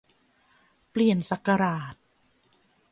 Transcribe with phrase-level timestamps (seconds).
[0.91, 1.95] เปลี่ยนศักราช